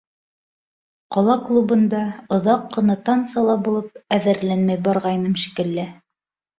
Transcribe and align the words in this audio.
Ҡала 1.15 1.35
клубында 1.49 2.01
оҙаҡ 2.39 2.65
ҡына 2.79 2.97
тансала 3.13 3.61
булып, 3.71 4.03
әҙерләнмәй 4.21 4.83
барғайным 4.93 5.41
шикелле. 5.47 5.91